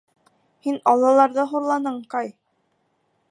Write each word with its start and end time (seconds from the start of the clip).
Һин 0.67 0.79
Аллаларҙы 0.93 1.45
хурланың, 1.53 1.99
Кай. 2.15 2.35